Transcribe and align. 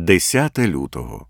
10 0.00 0.58
лютого. 0.58 1.26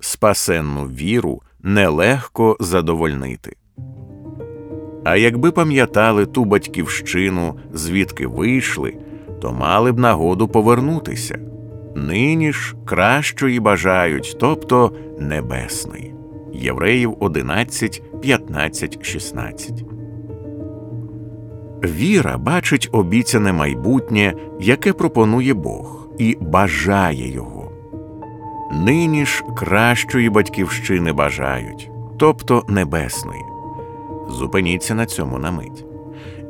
Спасенну 0.00 0.84
віру 0.84 1.42
нелегко 1.62 2.56
задовольнити. 2.60 3.56
А 5.04 5.16
якби 5.16 5.50
пам'ятали 5.52 6.26
ту 6.26 6.44
батьківщину, 6.44 7.58
звідки 7.72 8.26
вийшли, 8.26 8.96
то 9.40 9.52
мали 9.52 9.92
б 9.92 9.98
нагоду 9.98 10.48
повернутися. 10.48 11.38
Нині 11.96 12.52
ж 12.52 12.74
кращої 12.84 13.60
бажають, 13.60 14.36
тобто 14.40 14.92
небесної. 15.18 16.14
Євреїв 16.52 17.16
11, 17.20 18.20
15, 18.20 19.04
16. 19.04 19.84
Віра 21.84 22.38
бачить 22.38 22.88
обіцяне 22.92 23.52
майбутнє, 23.52 24.34
яке 24.60 24.92
пропонує 24.92 25.54
Бог, 25.54 26.05
і 26.18 26.36
бажає 26.40 27.32
його. 27.32 27.72
Нині 28.72 29.26
ж 29.26 29.44
кращої 29.56 30.30
батьківщини 30.30 31.12
бажають, 31.12 31.90
тобто 32.18 32.64
небесної. 32.68 33.42
Зупиніться 34.30 34.94
на 34.94 35.06
цьому 35.06 35.38
на 35.38 35.50
мить. 35.50 35.84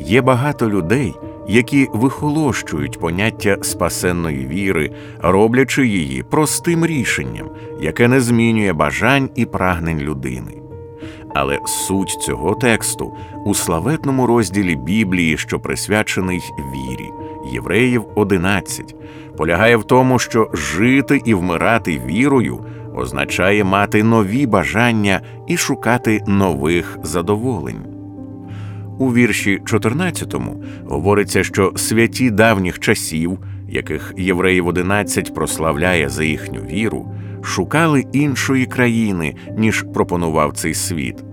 Є 0.01 0.23
багато 0.23 0.71
людей, 0.71 1.15
які 1.49 1.89
вихолощують 1.93 3.01
поняття 3.01 3.59
спасенної 3.63 4.47
віри, 4.47 4.91
роблячи 5.19 5.87
її 5.87 6.23
простим 6.23 6.87
рішенням, 6.87 7.51
яке 7.81 8.09
не 8.09 8.21
змінює 8.21 8.73
бажань 8.73 9.31
і 9.35 9.47
прагнень 9.47 9.99
людини. 9.99 10.63
Але 11.35 11.59
суть 11.67 12.19
цього 12.21 12.55
тексту 12.55 13.13
у 13.45 13.55
славетному 13.55 14.27
розділі 14.27 14.77
Біблії, 14.77 15.39
що 15.39 15.61
присвячений 15.61 16.41
вірі, 16.59 17.11
Євреїв 17.53 18.05
11, 18.15 18.95
полягає 19.37 19.77
в 19.77 19.85
тому, 19.85 20.19
що 20.19 20.51
жити 20.55 21.21
і 21.25 21.35
вмирати 21.35 22.01
вірою 22.07 22.61
означає 22.95 23.65
мати 23.65 24.03
нові 24.03 24.47
бажання 24.47 25.21
і 25.47 25.57
шукати 25.57 26.25
нових 26.27 26.99
задоволень. 27.03 27.85
У 28.99 29.13
вірші 29.13 29.61
14 29.65 30.35
говориться, 30.85 31.45
що 31.45 31.73
святі 31.77 32.31
давніх 32.31 32.79
часів, 32.79 33.39
яких 33.69 34.15
євреїв 34.17 34.67
11 34.67 35.35
прославляє 35.35 36.09
за 36.09 36.25
їхню 36.25 36.61
віру, 36.61 37.13
шукали 37.43 38.05
іншої 38.13 38.67
країни, 38.67 39.35
ніж 39.59 39.85
пропонував 39.95 40.53
цей 40.53 40.75
світ. 40.75 41.25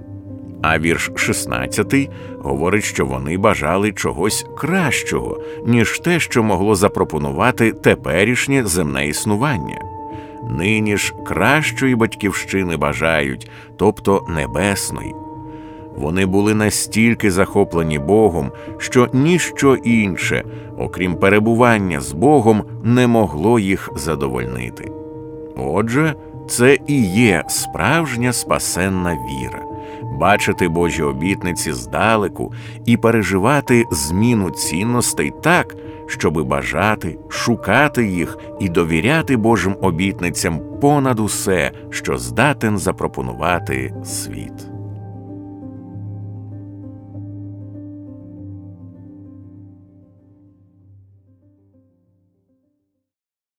А 0.64 0.80
вірш 0.80 1.12
16 1.16 2.10
говорить, 2.40 2.84
що 2.84 3.06
вони 3.06 3.38
бажали 3.38 3.92
чогось 3.92 4.46
кращого, 4.58 5.40
ніж 5.66 6.00
те, 6.00 6.20
що 6.20 6.44
могло 6.44 6.76
запропонувати 6.76 7.72
теперішнє 7.72 8.66
земне 8.66 9.08
існування. 9.08 9.82
Нині 10.50 10.98
ж 10.98 11.14
кращої 11.26 11.96
батьківщини 11.96 12.78
бажають, 12.78 13.50
тобто 13.78 14.26
небесної. 14.30 15.16
Вони 15.98 16.26
були 16.26 16.54
настільки 16.54 17.32
захоплені 17.32 18.00
Богом, 18.00 18.52
що 18.78 19.10
ніщо 19.14 19.76
інше, 19.76 20.44
окрім 20.78 21.16
перебування 21.16 22.02
з 22.02 22.12
Богом, 22.12 22.64
не 22.84 23.08
могло 23.08 23.60
їх 23.60 23.90
задовольнити. 23.96 24.92
Отже, 25.58 26.16
це 26.48 26.78
і 26.88 27.04
є 27.06 27.44
справжня 27.48 28.34
спасенна 28.34 29.12
віра 29.14 29.73
бачити 30.20 30.68
Божі 30.68 31.04
обітниці 31.04 31.74
здалеку 31.74 32.54
і 32.86 32.98
переживати 32.98 33.86
зміну 33.92 34.50
цінностей 34.50 35.34
так, 35.44 35.76
щоби 36.08 36.44
бажати, 36.44 37.18
шукати 37.30 38.08
їх 38.08 38.38
і 38.60 38.70
довіряти 38.70 39.38
Божим 39.38 39.76
обітницям 39.82 40.60
понад 40.82 41.20
усе, 41.20 41.72
що 41.90 42.18
здатен 42.18 42.78
запропонувати 42.78 43.94
світ. 44.04 44.73